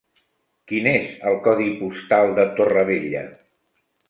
Quin 0.71 0.87
és 0.91 1.11
el 1.31 1.37
codi 1.49 1.67
postal 1.83 2.33
de 2.41 2.47
Torrevella? 2.57 3.23